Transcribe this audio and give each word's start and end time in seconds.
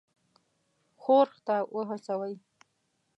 ښورښ 1.01 1.31
ته 1.47 1.55
وهڅوي. 1.73 2.33